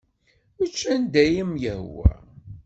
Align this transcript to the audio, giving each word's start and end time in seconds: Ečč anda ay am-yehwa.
Ečč 0.63 0.79
anda 0.93 1.19
ay 1.23 1.35
am-yehwa. 1.43 2.09